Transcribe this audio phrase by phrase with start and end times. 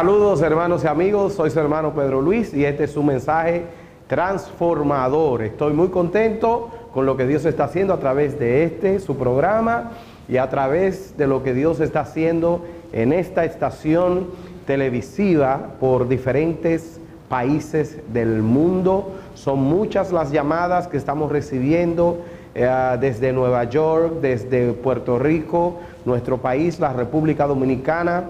[0.00, 3.64] Saludos hermanos y amigos, soy su hermano Pedro Luis y este es su mensaje
[4.08, 5.42] transformador.
[5.42, 9.90] Estoy muy contento con lo que Dios está haciendo a través de este, su programa,
[10.26, 14.28] y a través de lo que Dios está haciendo en esta estación
[14.66, 16.98] televisiva por diferentes
[17.28, 19.10] países del mundo.
[19.34, 22.22] Son muchas las llamadas que estamos recibiendo
[22.54, 28.24] eh, desde Nueva York, desde Puerto Rico, nuestro país, la República Dominicana,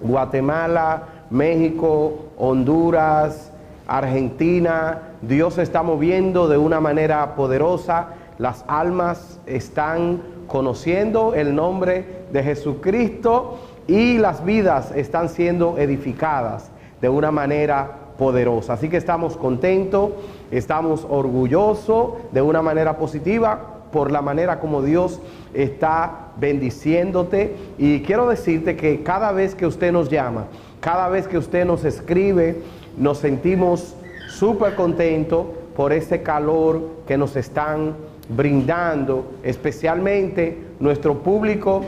[0.00, 3.52] Guatemala, México, Honduras,
[3.86, 5.02] Argentina.
[5.22, 8.08] Dios se está moviendo de una manera poderosa.
[8.38, 17.08] Las almas están conociendo el nombre de Jesucristo y las vidas están siendo edificadas de
[17.08, 18.74] una manera poderosa.
[18.74, 20.10] Así que estamos contentos,
[20.50, 25.20] estamos orgullosos de una manera positiva por la manera como Dios
[25.54, 27.54] está bendiciéndote.
[27.78, 30.46] Y quiero decirte que cada vez que usted nos llama,
[30.80, 32.62] cada vez que usted nos escribe,
[32.96, 33.94] nos sentimos
[34.28, 37.94] súper contentos por ese calor que nos están
[38.28, 41.82] brindando, especialmente nuestro público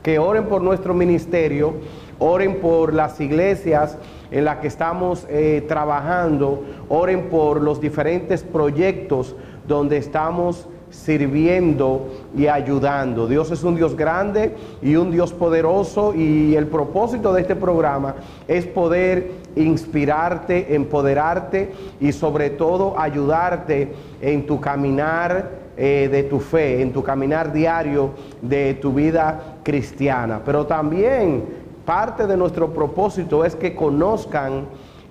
[0.03, 1.75] que oren por nuestro ministerio,
[2.19, 3.97] oren por las iglesias
[4.31, 9.33] en las que estamos eh, trabajando, oren por los diferentes proyectos
[9.65, 12.07] donde estamos sirviendo
[12.37, 13.27] y ayudando.
[13.27, 18.15] Dios es un Dios grande y un Dios poderoso y el propósito de este programa
[18.47, 26.81] es poder inspirarte, empoderarte y sobre todo ayudarte en tu caminar eh, de tu fe,
[26.81, 30.41] en tu caminar diario de tu vida cristiana.
[30.45, 31.45] Pero también
[31.85, 34.65] parte de nuestro propósito es que conozcan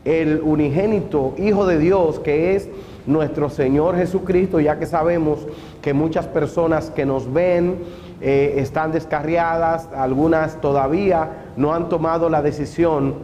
[0.04, 2.68] el unigénito Hijo de Dios que es
[3.06, 5.46] nuestro Señor Jesucristo, ya que sabemos
[5.82, 7.78] que muchas personas que nos ven
[8.20, 13.14] eh, están descarriadas, algunas todavía no han tomado la decisión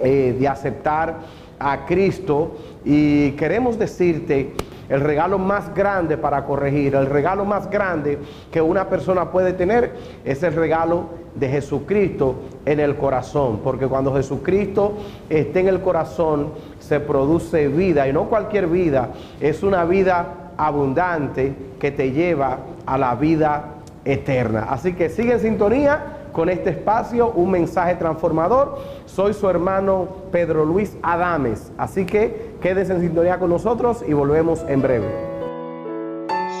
[0.00, 1.20] eh, de aceptar
[1.58, 2.56] a Cristo.
[2.84, 4.52] Y queremos decirte
[4.88, 8.18] el regalo más grande para corregir, el regalo más grande
[8.50, 9.94] que una persona puede tener
[10.24, 14.94] es el regalo de Jesucristo en el corazón, porque cuando Jesucristo
[15.28, 21.54] esté en el corazón se produce vida y no cualquier vida, es una vida abundante
[21.80, 23.74] que te lleva a la vida
[24.04, 24.66] eterna.
[24.70, 28.78] Así que sigue en sintonía con este espacio, un mensaje transformador.
[29.06, 34.64] Soy su hermano Pedro Luis Adames, así que quédese en sintonía con nosotros y volvemos
[34.68, 35.06] en breve.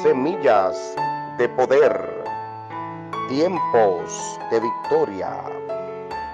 [0.02, 0.94] Semillas
[1.38, 2.23] de poder,
[3.28, 5.42] tiempos de victoria,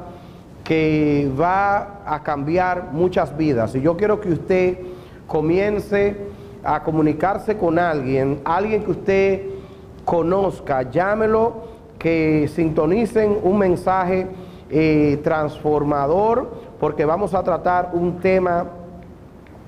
[0.64, 3.74] que va a cambiar muchas vidas.
[3.74, 4.78] Y yo quiero que usted
[5.26, 6.16] comience
[6.64, 9.42] a comunicarse con alguien, alguien que usted
[10.04, 11.73] conozca, llámelo,
[12.04, 14.26] que sintonicen un mensaje
[14.68, 18.66] eh, transformador porque vamos a tratar un tema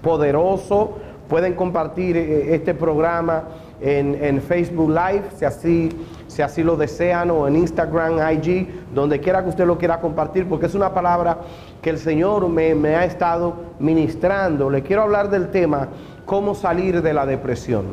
[0.02, 0.98] poderoso.
[1.30, 3.44] Pueden compartir eh, este programa
[3.80, 5.88] en, Facebook Live, si así,
[6.26, 10.46] si así lo desean, o en Instagram, IG, donde quiera que usted lo quiera compartir,
[10.46, 11.38] porque es una palabra
[11.80, 14.68] que el Señor me, me ha estado ministrando.
[14.68, 15.88] Le quiero hablar del tema,
[16.26, 17.84] cómo salir de la depresión.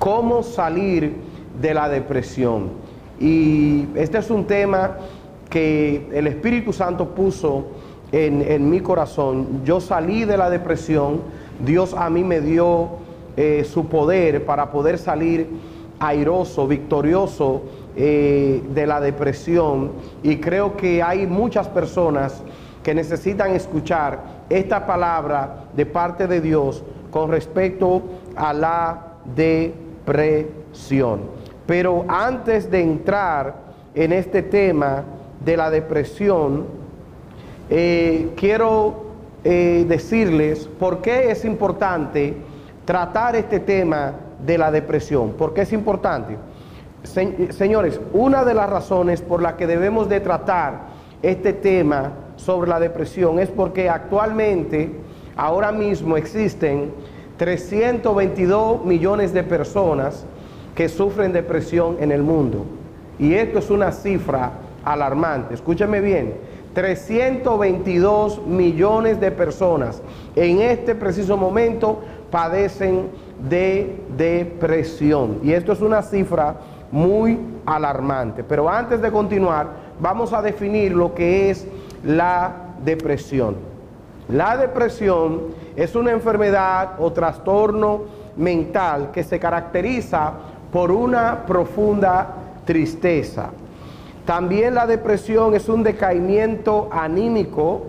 [0.00, 1.14] Cómo salir
[1.60, 2.87] de la depresión.
[3.20, 4.96] Y este es un tema
[5.50, 7.66] que el Espíritu Santo puso
[8.12, 9.62] en, en mi corazón.
[9.64, 11.20] Yo salí de la depresión,
[11.64, 12.88] Dios a mí me dio
[13.40, 15.46] eh, su poder para poder salir
[16.00, 17.62] airoso, victorioso
[17.94, 19.92] eh, de la depresión.
[20.24, 22.42] Y creo que hay muchas personas
[22.82, 24.18] que necesitan escuchar
[24.48, 26.82] esta palabra de parte de Dios
[27.12, 28.02] con respecto
[28.34, 31.20] a la depresión.
[31.68, 33.54] Pero antes de entrar
[33.94, 35.04] en este tema
[35.44, 36.64] de la depresión,
[37.68, 39.06] eh, quiero
[39.44, 42.34] decirles por qué es importante
[42.84, 45.34] tratar este tema de la depresión.
[45.36, 46.38] porque es importante?
[47.02, 50.86] señores, una de las razones por las que debemos de tratar
[51.22, 54.90] este tema sobre la depresión es porque actualmente,
[55.36, 56.92] ahora mismo existen
[57.36, 60.24] 322 millones de personas
[60.78, 62.64] que sufren depresión en el mundo.
[63.18, 64.52] Y esto es una cifra
[64.84, 65.54] alarmante.
[65.54, 66.34] Escúchame bien,
[66.72, 70.00] 322 millones de personas
[70.36, 71.98] en este preciso momento
[72.30, 73.08] padecen
[73.48, 75.40] de depresión.
[75.42, 76.54] Y esto es una cifra
[76.92, 78.44] muy alarmante.
[78.44, 79.66] Pero antes de continuar,
[79.98, 81.66] vamos a definir lo que es
[82.04, 82.52] la
[82.84, 83.56] depresión.
[84.28, 85.40] La depresión
[85.74, 88.02] es una enfermedad o trastorno
[88.36, 90.34] mental que se caracteriza
[90.72, 92.34] por una profunda
[92.64, 93.50] tristeza.
[94.24, 97.86] También la depresión es un decaimiento anímico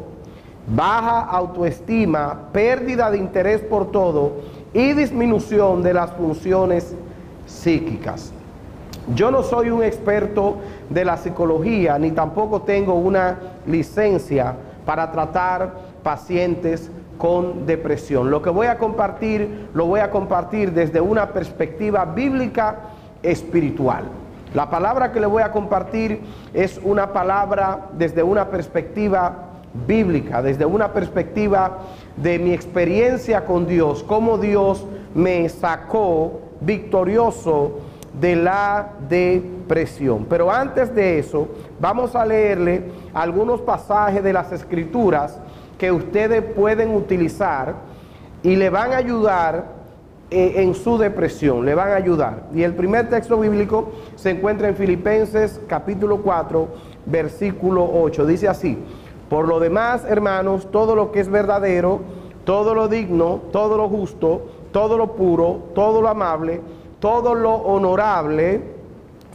[0.74, 4.34] baja autoestima, pérdida de interés por todo
[4.74, 6.96] y disminución de las funciones
[7.46, 8.32] psíquicas.
[9.16, 10.58] Yo no soy un experto
[10.90, 14.56] de la psicología ni tampoco tengo una licencia
[14.86, 15.74] para tratar
[16.04, 18.32] pacientes con depresión.
[18.32, 22.78] Lo que voy a compartir lo voy a compartir desde una perspectiva bíblica
[23.22, 24.06] espiritual.
[24.56, 26.22] La palabra que le voy a compartir
[26.54, 29.50] es una palabra desde una perspectiva
[29.86, 31.80] bíblica, desde una perspectiva
[32.16, 37.80] de mi experiencia con Dios, cómo Dios me sacó victorioso
[38.20, 40.26] de la depresión.
[40.30, 41.50] Pero antes de eso,
[41.80, 42.84] vamos a leerle
[43.14, 45.40] algunos pasajes de las escrituras
[45.80, 47.74] que ustedes pueden utilizar
[48.44, 49.80] y le van a ayudar
[50.30, 52.44] eh, en su depresión, le van a ayudar.
[52.54, 56.68] Y el primer texto bíblico se encuentra en Filipenses capítulo 4,
[57.08, 58.26] versículo 8.
[58.28, 58.78] Dice así,
[59.30, 62.02] por lo demás, hermanos, todo lo que es verdadero,
[62.44, 64.42] todo lo digno, todo lo justo,
[64.72, 66.62] todo lo puro, todo lo amable,
[67.00, 68.62] todo lo honorable,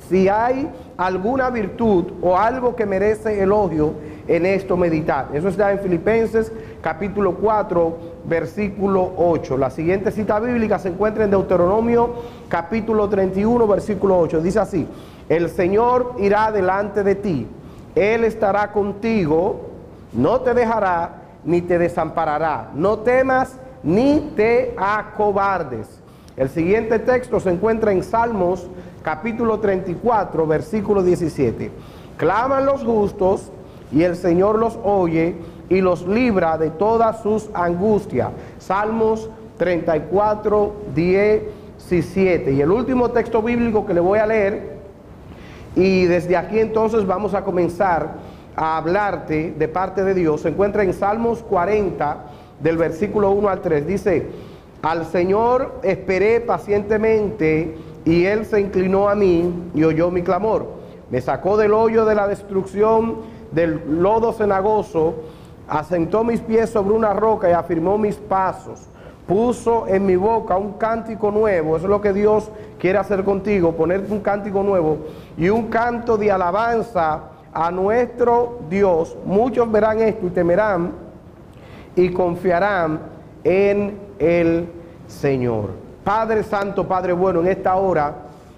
[0.09, 0.68] si hay
[0.99, 3.95] alguna virtud o algo que merece elogio,
[4.26, 5.28] en esto meditar.
[5.35, 6.52] Eso está en Filipenses
[6.83, 9.57] capítulo 4, versículo 8.
[9.59, 12.14] La siguiente cita bíblica se encuentra en Deuteronomio
[12.49, 14.40] capítulo 31, versículo 8.
[14.40, 14.87] Dice así,
[15.28, 17.47] el Señor irá delante de ti,
[17.95, 19.75] Él estará contigo
[20.14, 22.71] no te dejará ni te desamparará.
[22.75, 26.00] No temas ni te acobardes.
[26.37, 28.69] El siguiente texto se encuentra en Salmos
[29.02, 31.71] capítulo 34, versículo 17.
[32.16, 33.50] Claman los justos
[33.94, 35.36] y el Señor los oye
[35.68, 38.30] y los libra de todas sus angustias.
[38.58, 42.52] Salmos 34, 17.
[42.52, 44.74] Y el último texto bíblico que le voy a leer,
[45.76, 48.14] y desde aquí entonces vamos a comenzar
[48.56, 52.18] a hablarte de parte de Dios se encuentra en Salmos 40,
[52.60, 53.86] del versículo 1 al 3.
[53.86, 54.26] Dice,
[54.82, 60.66] al Señor esperé pacientemente y Él se inclinó a mí y oyó mi clamor.
[61.10, 63.16] Me sacó del hoyo de la destrucción,
[63.54, 65.14] del lodo cenagoso,
[65.68, 68.88] asentó mis pies sobre una roca y afirmó mis pasos.
[69.26, 73.73] Puso en mi boca un cántico nuevo, eso es lo que Dios quiere hacer contigo,
[73.73, 74.99] ponerte un cántico nuevo
[75.38, 77.23] y un canto de alabanza
[77.54, 80.92] a nuestro Dios, muchos verán esto y temerán
[81.96, 82.99] y confiarán
[83.44, 84.68] en el
[85.06, 85.70] Señor.
[86.02, 88.14] Padre Santo, Padre bueno, en esta hora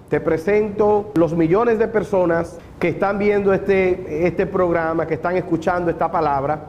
[0.09, 5.91] te presento los millones de personas que están viendo este, este programa, que están escuchando
[5.91, 6.67] esta palabra.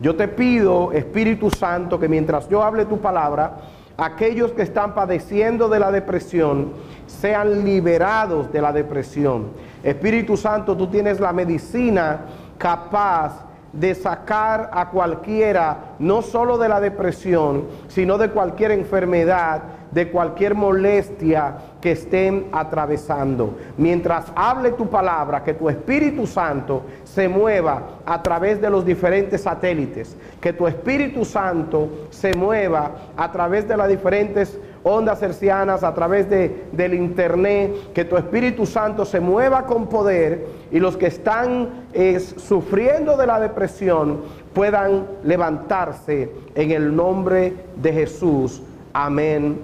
[0.00, 3.58] Yo te pido, Espíritu Santo, que mientras yo hable tu palabra,
[3.96, 6.72] aquellos que están padeciendo de la depresión
[7.06, 9.48] sean liberados de la depresión
[9.82, 12.20] Espíritu Santo, tú tienes la medicina
[12.58, 20.10] capaz de sacar a cualquiera, no solo de la depresión, sino de cualquier enfermedad, de
[20.10, 23.56] cualquier molestia que estén atravesando.
[23.76, 29.42] Mientras hable tu palabra, que tu Espíritu Santo se mueva a través de los diferentes
[29.42, 35.94] satélites, que tu Espíritu Santo se mueva a través de las diferentes ondas hercianas, a
[35.94, 41.06] través de, del internet, que tu Espíritu Santo se mueva con poder y los que
[41.06, 41.68] están
[42.36, 48.62] sufriendo de la depresión puedan levantarse en el nombre de Jesús.
[48.92, 49.60] Amén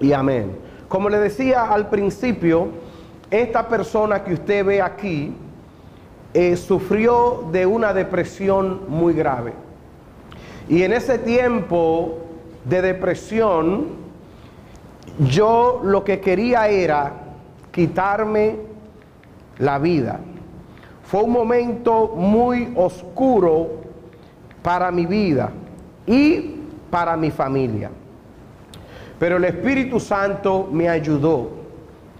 [0.00, 0.65] y amén.
[0.88, 2.68] Como le decía al principio,
[3.30, 5.34] esta persona que usted ve aquí
[6.32, 9.52] eh, sufrió de una depresión muy grave.
[10.68, 12.18] Y en ese tiempo
[12.64, 13.86] de depresión,
[15.28, 17.12] yo lo que quería era
[17.72, 18.56] quitarme
[19.58, 20.20] la vida.
[21.04, 23.68] Fue un momento muy oscuro
[24.62, 25.50] para mi vida
[26.06, 26.56] y
[26.90, 27.90] para mi familia.
[29.18, 31.50] Pero el Espíritu Santo me ayudó.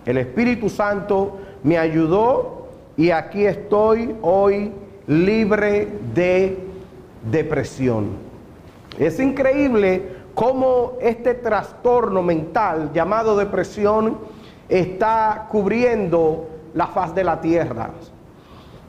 [0.05, 4.73] El Espíritu Santo me ayudó y aquí estoy hoy
[5.07, 6.59] libre de
[7.31, 8.11] depresión.
[8.99, 14.19] Es increíble cómo este trastorno mental llamado depresión
[14.69, 17.91] está cubriendo la faz de la tierra.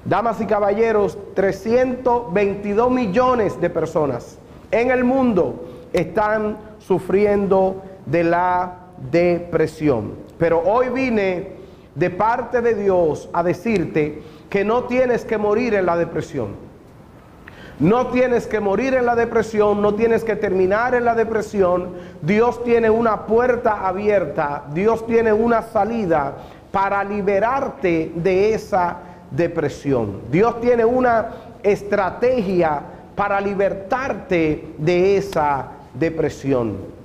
[0.06, 4.38] Damas y caballeros, 322 millones de personas
[4.72, 8.74] en el mundo están sufriendo de la
[9.12, 10.16] depresión.
[10.38, 11.58] Pero hoy vine
[11.96, 16.68] de parte de Dios a decirte que no tienes que morir en la depresión.
[17.80, 21.94] No tienes que morir en la depresión, no tienes que terminar en la depresión.
[22.24, 26.38] Dios tiene una puerta abierta, Dios tiene una salida
[26.72, 28.98] para liberarte de esa
[29.30, 30.22] depresión.
[30.32, 31.28] Dios tiene una
[31.62, 32.82] estrategia
[33.16, 36.97] para libertarte de esa depresión.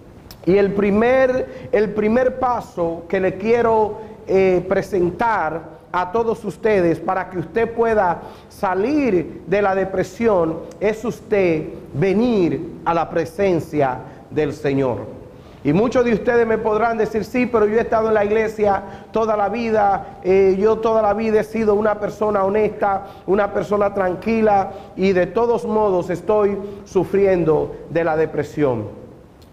[0.44, 7.28] Y el primer, el primer paso que le quiero eh, presentar a todos ustedes para
[7.28, 13.98] que usted pueda salir de la depresión es usted venir a la presencia
[14.30, 15.22] del Señor.
[15.64, 18.82] Y muchos de ustedes me podrán decir, sí, pero yo he estado en la iglesia
[19.12, 23.94] toda la vida, eh, yo toda la vida he sido una persona honesta, una persona
[23.94, 29.01] tranquila y de todos modos estoy sufriendo de la depresión.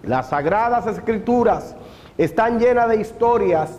[0.04, 1.76] Las sagradas escrituras
[2.18, 3.72] están llenas de historias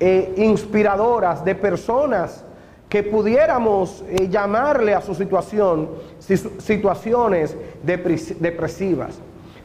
[0.00, 2.44] eh, inspiradoras de personas
[2.88, 9.18] que pudiéramos eh, llamarle a su situación situaciones depresivas.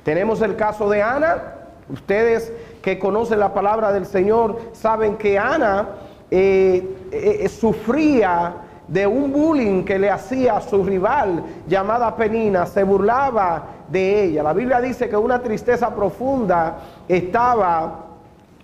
[0.03, 1.55] Tenemos el caso de Ana.
[1.89, 2.53] Ustedes
[2.83, 5.89] que conocen la palabra del Señor saben que Ana
[6.29, 8.53] eh, sufría
[8.87, 14.43] de un bullying que le hacía a su rival llamada Penina, se burlaba de ella.
[14.43, 16.77] La Biblia dice que una tristeza profunda
[17.07, 18.05] estaba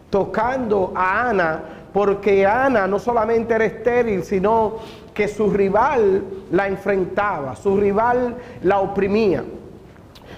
[0.10, 4.76] tocando a Ana, porque Ana no solamente era estéril, sino
[5.14, 9.44] que su rival la enfrentaba, su rival la oprimía.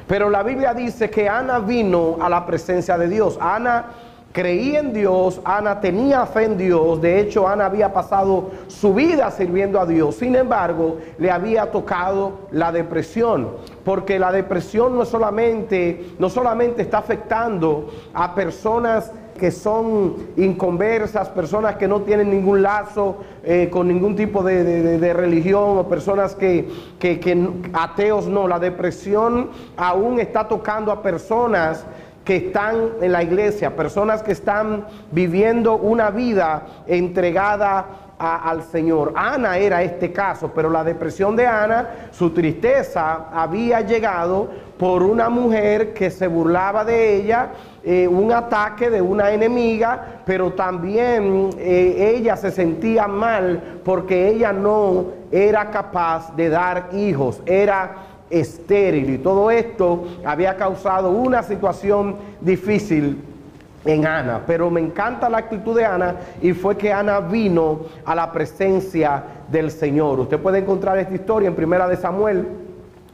[0.07, 3.37] Pero la Biblia dice que Ana vino a la presencia de Dios.
[3.41, 3.85] Ana
[4.31, 9.31] creía en Dios, Ana tenía fe en Dios, de hecho Ana había pasado su vida
[9.31, 13.49] sirviendo a Dios, sin embargo le había tocado la depresión,
[13.83, 21.77] porque la depresión no solamente, no solamente está afectando a personas que son inconversas, personas
[21.77, 26.67] que no tienen ningún lazo eh, con ningún tipo de, religión o personas que,
[26.99, 31.85] que ateos no, la depresión aún está tocando a personas
[32.27, 37.85] que están en la iglesia, personas que están viviendo una vida entregada
[38.19, 39.13] al Señor.
[39.15, 45.29] Ana era este caso, pero la depresión de Ana, su tristeza había llegado por una
[45.29, 47.47] mujer que se burlaba de ella,
[47.81, 54.51] eh, un ataque de una enemiga, pero también eh, ella se sentía mal porque ella
[54.51, 62.15] no era capaz de dar hijos, era estéril y todo esto había causado una situación
[62.41, 63.21] difícil
[63.85, 68.13] en Ana, pero me encanta la actitud de Ana y fue que Ana vino a
[68.15, 70.19] la presencia del Señor.
[70.19, 72.47] Usted puede encontrar esta historia en Primera de Samuel.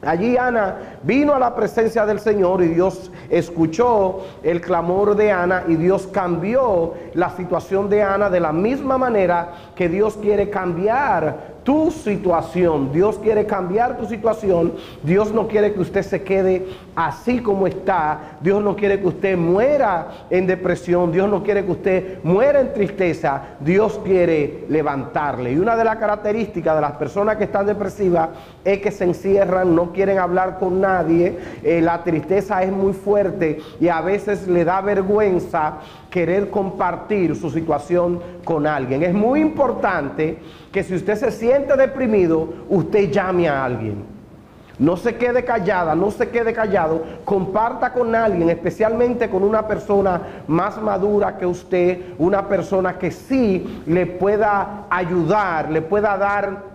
[0.05, 5.63] Allí Ana vino a la presencia del Señor y Dios escuchó el clamor de Ana
[5.67, 11.52] y Dios cambió la situación de Ana de la misma manera que Dios quiere cambiar
[11.63, 12.91] tu situación.
[12.91, 14.73] Dios quiere cambiar tu situación.
[15.01, 18.37] Dios no quiere que usted se quede así como está.
[18.41, 21.11] Dios no quiere que usted muera en depresión.
[21.11, 23.41] Dios no quiere que usted muera en tristeza.
[23.59, 25.53] Dios quiere levantarle.
[25.53, 28.29] Y una de las características de las personas que están depresivas
[28.63, 31.37] es que se encierran, no quieren hablar con nadie.
[31.63, 35.79] Eh, la tristeza es muy fuerte y a veces le da vergüenza
[36.09, 39.01] querer compartir su situación con alguien.
[39.01, 40.37] Es muy importante
[40.71, 44.13] que si usted se deprimido, usted llame a alguien.
[44.79, 50.21] No se quede callada, no se quede callado, comparta con alguien, especialmente con una persona
[50.47, 56.73] más madura que usted, una persona que sí le pueda ayudar, le pueda dar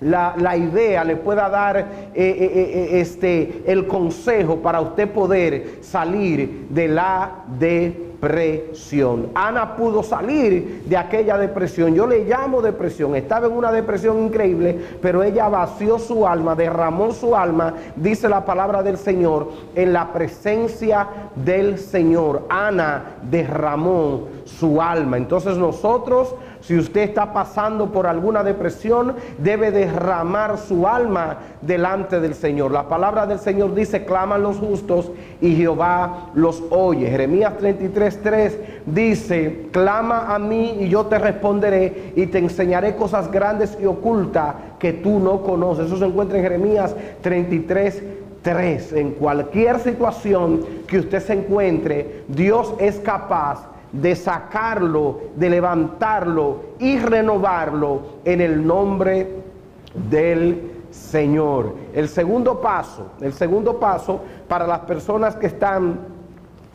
[0.00, 6.66] la, idea, le pueda dar eh, eh, eh, este, el consejo para usted poder salir
[6.68, 8.07] de la depresión.
[9.34, 11.94] Ana pudo salir de aquella depresión.
[11.94, 13.14] Yo le llamo depresión.
[13.14, 18.44] Estaba en una depresión increíble, pero ella vació su alma, derramó su alma, dice la
[18.44, 22.42] palabra del Señor, en la presencia del Señor.
[22.48, 25.16] Ana derramó su alma.
[25.16, 32.34] Entonces nosotros si usted está pasando por alguna depresión, debe derramar su alma delante del
[32.34, 32.72] Señor.
[32.72, 35.10] La palabra del Señor dice, claman los justos
[35.40, 37.08] y Jehová los oye.
[37.08, 37.54] Jeremías
[38.08, 38.52] 33.3
[38.86, 44.54] dice, clama a mí y yo te responderé y te enseñaré cosas grandes y ocultas
[44.78, 45.86] que tú no conoces.
[45.86, 48.02] Eso se encuentra en Jeremías 33.
[48.42, 48.92] 3.
[48.92, 56.98] En cualquier situación que usted se encuentre, Dios es capaz de sacarlo, de levantarlo y
[56.98, 59.28] renovarlo en el nombre
[60.10, 61.74] del Señor.
[61.94, 66.17] El segundo paso, el segundo paso para las personas que están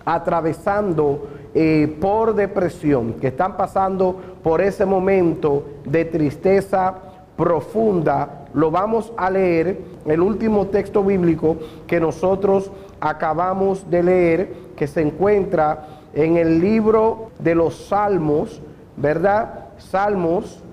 [0.05, 6.95] atravesando eh, por depresión, que están pasando por ese momento de tristeza
[7.35, 14.87] profunda, lo vamos a leer, el último texto bíblico que nosotros acabamos de leer, que
[14.87, 18.61] se encuentra en el libro de los Salmos,
[18.97, 19.65] ¿verdad?
[19.77, 20.63] Salmos,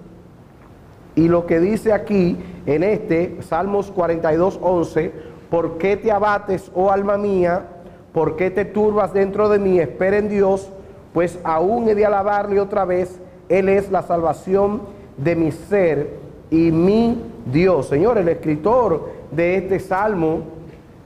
[1.14, 5.12] y lo que dice aquí en este, Salmos 42, 11,
[5.50, 7.64] ¿por qué te abates, oh alma mía?
[8.12, 9.78] ¿Por qué te turbas dentro de mí?
[9.78, 10.68] Espera en Dios,
[11.12, 13.20] pues aún he de alabarle otra vez.
[13.48, 14.82] Él es la salvación
[15.16, 16.16] de mi ser
[16.50, 17.86] y mi Dios.
[17.86, 20.40] Señor, el escritor de este salmo,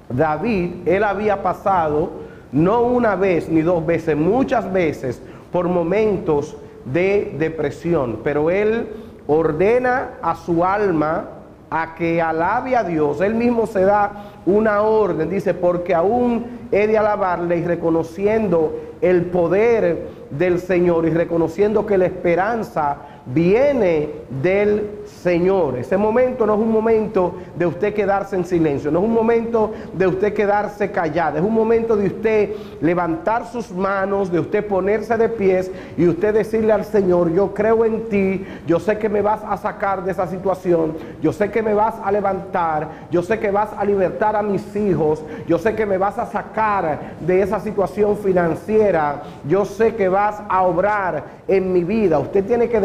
[0.08, 2.10] David, él había pasado
[2.52, 8.88] no una vez ni dos veces, muchas veces por momentos de depresión, pero él
[9.26, 11.28] ordena a su alma
[11.70, 13.20] a que alabe a Dios.
[13.20, 19.26] Él mismo se da una orden, dice, porque aún he de alabarle y reconociendo el
[19.26, 24.10] poder del Señor y reconociendo que la esperanza viene
[24.42, 25.78] del Señor.
[25.78, 29.72] Ese momento no es un momento de usted quedarse en silencio, no es un momento
[29.94, 35.16] de usted quedarse callado, es un momento de usted levantar sus manos, de usted ponerse
[35.16, 39.22] de pies y usted decirle al Señor, yo creo en ti, yo sé que me
[39.22, 43.38] vas a sacar de esa situación, yo sé que me vas a levantar, yo sé
[43.38, 47.40] que vas a libertar a mis hijos, yo sé que me vas a sacar de
[47.40, 52.18] esa situación financiera, yo sé que vas a obrar en mi vida.
[52.18, 52.80] Usted tiene que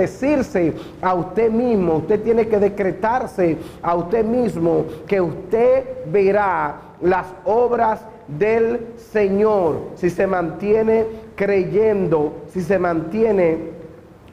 [1.02, 8.02] a usted mismo, usted tiene que decretarse a usted mismo que usted verá las obras
[8.28, 9.92] del Señor.
[9.96, 13.80] Si se mantiene creyendo, si se mantiene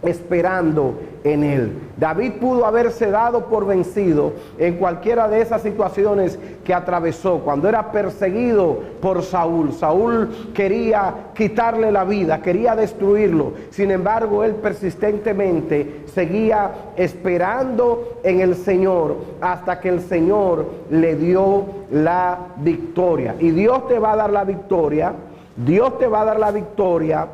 [0.02, 1.72] esperando en él.
[1.96, 7.38] David pudo haberse dado por vencido en cualquiera de esas situaciones que atravesó.
[7.38, 13.52] Cuando era perseguido por Saúl, Saúl quería quitarle la vida, quería destruirlo.
[13.70, 21.64] Sin embargo, él persistentemente seguía esperando en el Señor hasta que el Señor le dio
[21.90, 23.34] la victoria.
[23.38, 25.12] Y Dios te va a dar la victoria,
[25.56, 27.26] Dios te va a dar la victoria,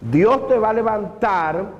[0.00, 1.77] Dios te va a levantar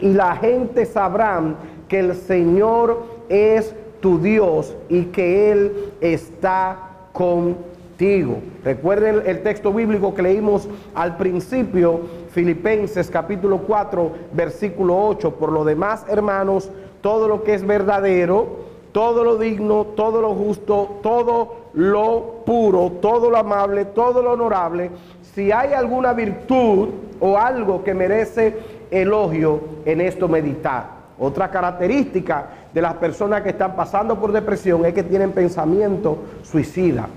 [0.00, 1.40] y la gente sabrá
[1.88, 6.78] que el Señor es tu Dios y que Él está
[7.12, 8.38] contigo.
[8.64, 15.36] Recuerden el texto bíblico que leímos al principio, Filipenses capítulo 4, versículo 8.
[15.36, 20.98] Por lo demás, hermanos, todo lo que es verdadero, todo lo digno, todo lo justo,
[21.02, 24.90] todo lo puro, todo lo amable, todo lo honorable,
[25.34, 28.56] si hay alguna virtud o algo que merece
[28.90, 31.04] elogio en esto meditar.
[31.18, 37.08] Otra característica de las personas que están pasando por depresión es que tienen pensamiento suicida.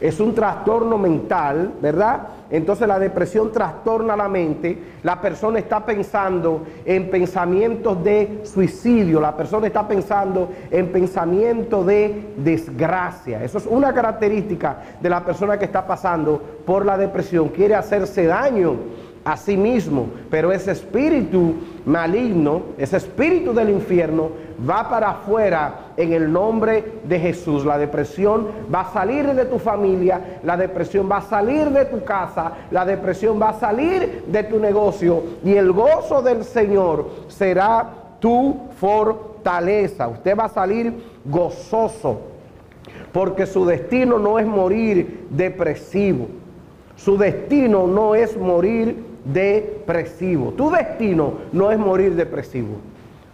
[0.00, 2.20] Es un trastorno mental, ¿verdad?
[2.50, 9.36] entonces la depresión trastorna la mente, la persona está pensando en pensamientos de suicidio, la
[9.36, 13.42] persona está pensando en pensamientos de desgracia.
[13.44, 18.26] Eso es una característica de la persona que está pasando por la depresión, quiere hacerse
[18.26, 18.76] daño
[19.28, 24.30] a sí mismo, pero ese espíritu maligno, ese espíritu del infierno,
[24.68, 27.66] va para afuera en el nombre de Jesús.
[27.66, 32.02] La depresión va a salir de tu familia, la depresión va a salir de tu
[32.04, 37.86] casa, la depresión va a salir de tu negocio y el gozo del Señor será
[38.20, 40.08] tu fortaleza.
[40.08, 40.90] Usted va a salir
[41.26, 42.22] gozoso
[43.12, 46.28] porque su destino no es morir depresivo.
[46.96, 50.52] Su destino no es morir depresivo.
[50.52, 52.76] Tu destino no es morir depresivo.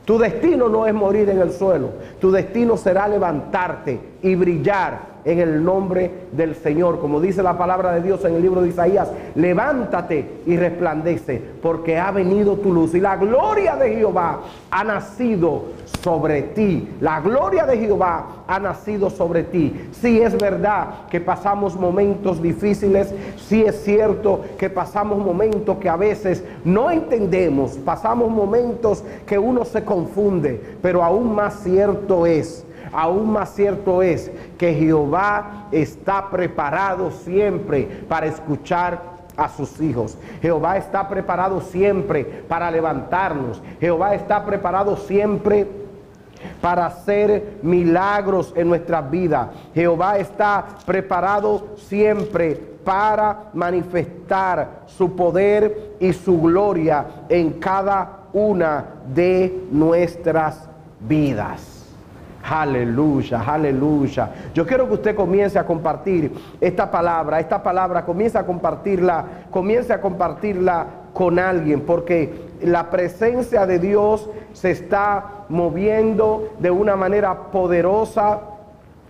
[0.04, 1.90] Tu destino no es morir en el suelo.
[2.20, 7.00] Tu destino será levantarte y brillar en el nombre del Señor.
[7.00, 11.98] Como dice la palabra de Dios en el libro de Isaías, levántate y resplandece, porque
[11.98, 15.62] ha venido tu luz y la gloria de Jehová ha nacido
[16.02, 16.88] sobre ti.
[17.00, 19.88] La gloria de Jehová ha nacido sobre ti.
[19.92, 23.14] Si es verdad que pasamos momentos difíciles,
[23.48, 29.64] si es cierto que pasamos momentos que a veces no entendemos, pasamos momentos que uno
[29.64, 37.10] se confunde, pero aún más cierto es aún más cierto es que Jehová está preparado
[37.10, 40.16] siempre para escuchar a sus hijos.
[40.40, 43.60] Jehová está preparado siempre para levantarnos.
[43.80, 45.66] Jehová está preparado siempre
[46.60, 49.48] para hacer milagros en nuestras vidas.
[49.74, 59.66] Jehová está preparado siempre para manifestar su poder y su gloria en cada una de
[59.70, 60.68] nuestras
[61.00, 61.73] vidas.
[62.46, 64.30] Aleluya, aleluya.
[64.52, 66.30] Yo quiero que usted comience a compartir
[66.60, 73.64] esta palabra, esta palabra, comience a compartirla, comience a compartirla con alguien, porque la presencia
[73.64, 78.40] de Dios se está moviendo de una manera poderosa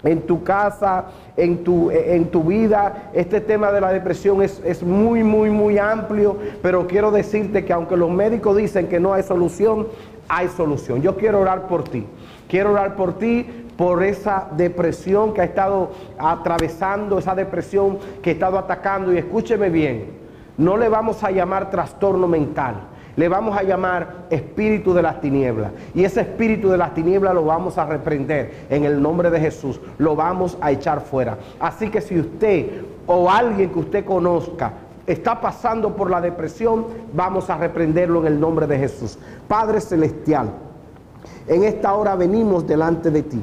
[0.05, 3.11] en tu casa, en tu, en tu vida.
[3.13, 7.73] Este tema de la depresión es, es, muy, muy, muy amplio, pero quiero decirte que
[7.73, 9.89] aunque los médicos dicen que no hay solución,
[10.29, 11.03] hay solución.
[11.03, 12.07] Yo quiero orar por ti.
[12.49, 18.33] Quiero orar por ti, por esa depresión que ha estado atravesando, esa depresión que ha
[18.35, 19.13] estado atacando.
[19.13, 20.07] Y escúcheme bien,
[20.57, 22.77] no le vamos a llamar trastorno mental,
[23.17, 25.73] le vamos a llamar espíritu de las tinieblas.
[25.95, 29.81] Y ese espíritu de las tinieblas lo vamos a reprender en el nombre de Jesús,
[29.99, 31.39] lo vamos a echar fuera.
[31.61, 34.73] Así que si usted o alguien que usted conozca
[35.07, 39.19] está pasando por la depresión, vamos a reprenderlo en el nombre de Jesús.
[39.47, 40.51] Padre Celestial.
[41.47, 43.43] En esta hora venimos delante de ti.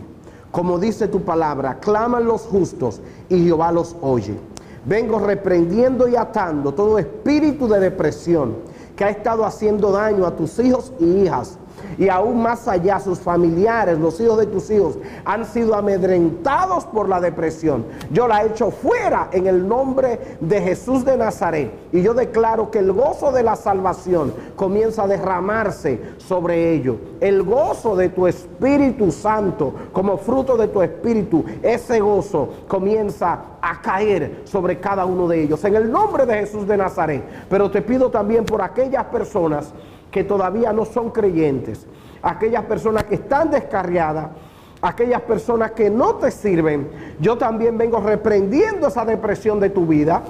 [0.51, 4.35] Como dice tu palabra, claman los justos y Jehová los oye.
[4.83, 8.55] Vengo reprendiendo y atando todo espíritu de depresión
[9.01, 11.57] que ha estado haciendo daño a tus hijos y hijas
[11.97, 17.09] y aún más allá sus familiares, los hijos de tus hijos, han sido amedrentados por
[17.09, 17.85] la depresión.
[18.11, 21.71] Yo la he hecho fuera en el nombre de Jesús de Nazaret.
[21.91, 26.97] Y yo declaro que el gozo de la salvación comienza a derramarse sobre ellos.
[27.19, 33.81] El gozo de tu Espíritu Santo, como fruto de tu Espíritu, ese gozo comienza a
[33.81, 35.63] caer sobre cada uno de ellos.
[35.63, 37.23] En el nombre de Jesús de Nazaret.
[37.49, 39.73] Pero te pido también por aquellas personas
[40.11, 41.87] que todavía no son creyentes,
[42.21, 44.29] aquellas personas que están descarriadas,
[44.81, 50.21] aquellas personas que no te sirven, yo también vengo reprendiendo esa depresión de tu vida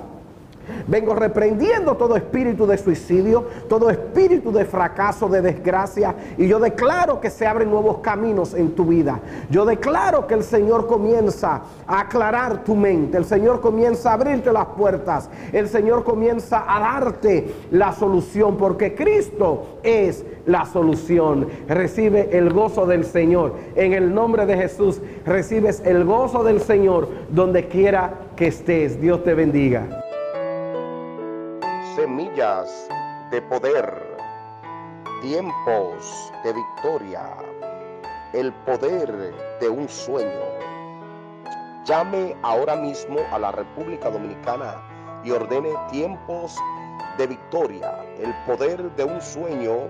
[0.87, 6.15] Vengo reprendiendo todo espíritu de suicidio, todo espíritu de fracaso, de desgracia.
[6.37, 9.19] Y yo declaro que se abren nuevos caminos en tu vida.
[9.49, 13.17] Yo declaro que el Señor comienza a aclarar tu mente.
[13.17, 15.29] El Señor comienza a abrirte las puertas.
[15.51, 18.57] El Señor comienza a darte la solución.
[18.57, 21.47] Porque Cristo es la solución.
[21.67, 23.55] Recibe el gozo del Señor.
[23.75, 28.99] En el nombre de Jesús recibes el gozo del Señor donde quiera que estés.
[28.99, 30.00] Dios te bendiga
[33.31, 34.17] de poder,
[35.21, 37.37] tiempos de victoria,
[38.33, 40.41] el poder de un sueño.
[41.85, 44.83] Llame ahora mismo a la República Dominicana
[45.23, 46.57] y ordene tiempos
[47.17, 49.89] de victoria, el poder de un sueño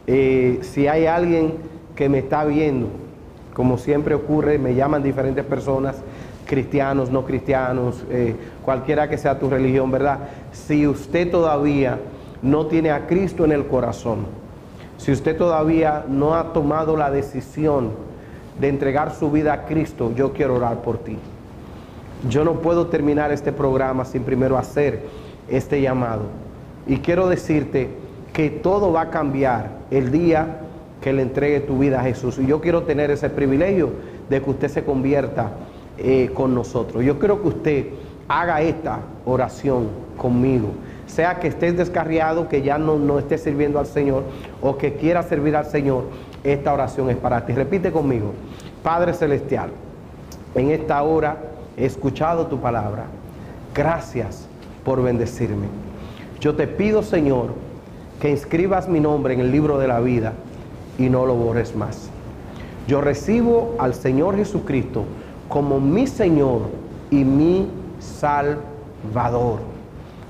[0.09, 1.55] Eh, si hay alguien
[1.95, 2.89] que me está viendo,
[3.55, 6.03] como siempre ocurre, me llaman diferentes personas,
[6.47, 10.19] cristianos, no cristianos, eh, cualquiera que sea tu religión, ¿verdad?
[10.51, 12.01] Si usted todavía
[12.43, 14.46] no tiene a Cristo en el corazón,
[14.99, 17.91] si usted todavía no ha tomado la decisión
[18.61, 21.19] de entregar su vida a Cristo, yo quiero orar por ti.
[22.29, 25.03] Yo no puedo terminar este programa sin primero hacer
[25.49, 26.23] este llamado.
[26.87, 27.91] Y quiero decirte
[28.33, 30.61] que todo va a cambiar el día
[31.01, 32.39] que le entregue tu vida a Jesús.
[32.39, 33.93] Y yo quiero tener ese privilegio
[34.29, 35.53] de que usted se convierta
[35.99, 37.05] eh, con nosotros.
[37.05, 37.87] Yo quiero que usted
[38.29, 40.69] haga esta oración conmigo.
[41.07, 44.25] Sea que estés descarriado, que ya no, no estés sirviendo al Señor
[44.61, 46.05] o que quiera servir al Señor,
[46.43, 47.53] esta oración es para ti.
[47.53, 48.33] Repite conmigo.
[48.83, 49.71] Padre Celestial,
[50.55, 51.37] en esta hora
[51.77, 53.05] he escuchado tu palabra.
[53.75, 54.49] Gracias
[54.85, 55.67] por bendecirme.
[56.41, 57.55] Yo te pido, Señor,
[58.21, 60.33] que inscribas mi nombre en el libro de la vida
[60.99, 62.11] y no lo borres más.
[62.87, 65.05] Yo recibo al Señor Jesucristo
[65.49, 66.63] como mi Señor
[67.11, 69.76] y mi Salvador.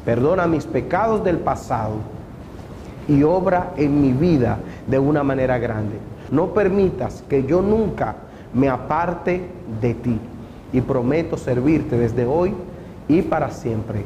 [0.07, 1.97] Perdona mis pecados del pasado
[3.09, 5.97] y obra en mi vida de una manera grande.
[6.31, 8.15] No permitas que yo nunca
[8.55, 10.19] me aparte de ti
[10.73, 12.55] y prometo servirte desde hoy
[13.09, 14.05] y para siempre.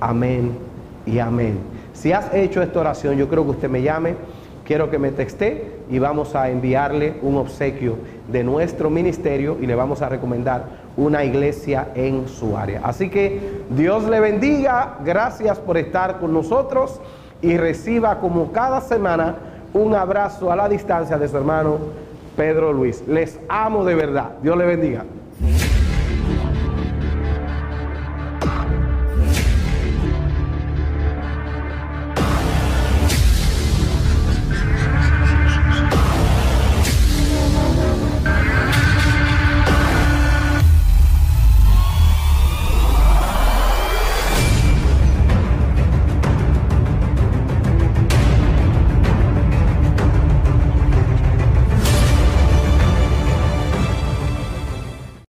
[0.00, 0.58] Amén
[1.06, 1.58] y amén.
[1.94, 4.16] Si has hecho esta oración, yo creo que usted me llame,
[4.66, 7.96] quiero que me texte y vamos a enviarle un obsequio
[8.30, 10.64] de nuestro ministerio y le vamos a recomendar
[10.96, 12.80] una iglesia en su área.
[12.82, 17.00] Así que Dios le bendiga, gracias por estar con nosotros
[17.40, 19.36] y reciba como cada semana
[19.72, 21.78] un abrazo a la distancia de su hermano
[22.36, 23.04] Pedro Luis.
[23.06, 24.32] Les amo de verdad.
[24.42, 25.04] Dios le bendiga.